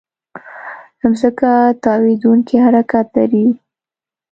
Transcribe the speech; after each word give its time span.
ځمکه 1.01 1.51
تاوېدونکې 1.83 2.55
حرکت 2.65 3.07
لري. 3.17 3.45